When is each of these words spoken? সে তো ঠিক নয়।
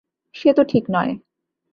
সে 0.35 0.49
তো 0.53 0.63
ঠিক 0.63 0.85
নয়। 0.89 1.11